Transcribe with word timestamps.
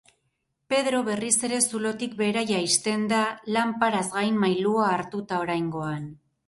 Pedro 0.73 1.01
berriz 1.09 1.33
ere 1.49 1.59
zulotik 1.67 2.17
behera 2.23 2.43
jaisten 2.53 3.07
da, 3.15 3.23
lanparaz 3.57 4.05
gain 4.19 4.45
mailua 4.47 4.91
hartuta 4.97 5.43
oraingoan. 5.47 6.15